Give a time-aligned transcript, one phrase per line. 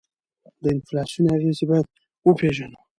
[0.61, 1.87] د انفلاسیون اغیزې باید
[2.27, 2.79] وپیژنو.